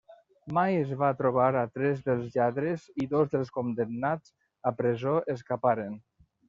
Mai 0.57 0.77
es 0.77 0.93
va 1.01 1.09
trobar 1.19 1.49
a 1.59 1.67
tres 1.75 2.01
dels 2.09 2.25
lladres 2.37 2.89
i 3.05 3.07
dos 3.15 3.33
dels 3.35 3.55
condemnats 3.59 4.35
a 4.73 4.77
presó 4.83 5.19
escaparen. 5.37 6.01